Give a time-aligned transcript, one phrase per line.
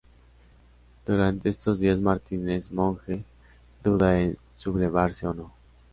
[1.05, 3.23] Durante estos días Martínez Monje
[3.83, 5.53] duda en sublevarse o no.